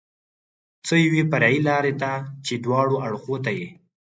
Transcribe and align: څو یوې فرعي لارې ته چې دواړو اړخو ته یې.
څو 0.85 0.95
یوې 1.05 1.21
فرعي 1.31 1.59
لارې 1.67 1.93
ته 2.01 2.11
چې 2.45 2.53
دواړو 2.65 2.95
اړخو 3.05 3.35
ته 3.45 3.51
یې. 3.57 3.67